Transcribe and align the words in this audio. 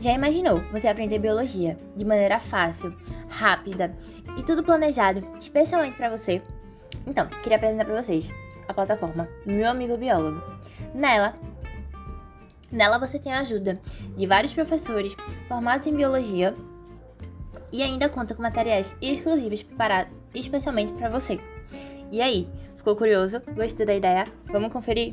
Já 0.00 0.12
imaginou 0.12 0.60
você 0.72 0.88
aprender 0.88 1.18
biologia 1.18 1.78
de 1.96 2.04
maneira 2.04 2.38
fácil, 2.38 2.94
rápida 3.28 3.94
e 4.38 4.42
tudo 4.42 4.62
planejado, 4.62 5.26
especialmente 5.38 5.96
para 5.96 6.14
você? 6.14 6.42
Então, 7.06 7.26
queria 7.42 7.56
apresentar 7.56 7.84
para 7.84 8.02
vocês 8.02 8.32
a 8.68 8.74
plataforma 8.74 9.28
Meu 9.44 9.68
Amigo 9.68 9.96
Biólogo. 9.96 10.42
Nela, 10.94 11.34
nela 12.70 12.98
você 12.98 13.18
tem 13.18 13.32
a 13.32 13.40
ajuda 13.40 13.80
de 14.16 14.26
vários 14.26 14.52
professores 14.52 15.16
formados 15.48 15.86
em 15.86 15.94
biologia 15.94 16.54
e 17.72 17.82
ainda 17.82 18.08
conta 18.08 18.34
com 18.34 18.42
materiais 18.42 18.94
exclusivos 19.00 19.62
preparados 19.62 20.12
especialmente 20.34 20.92
para 20.92 21.08
você. 21.08 21.40
E 22.12 22.20
aí, 22.20 22.48
ficou 22.76 22.94
curioso? 22.94 23.40
Gostou 23.54 23.86
da 23.86 23.94
ideia? 23.94 24.26
Vamos 24.46 24.72
conferir? 24.72 25.12